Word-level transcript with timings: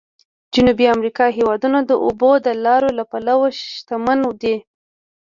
د 0.45 0.45
جنوبي 0.53 0.85
امریکا 0.95 1.25
هېوادونه 1.37 1.79
د 1.83 1.91
اوبو 2.05 2.31
د 2.45 2.47
لارو 2.65 2.89
له 2.97 3.03
پلوه 3.11 3.47
شمن 3.87 4.19
دي. 4.41 4.55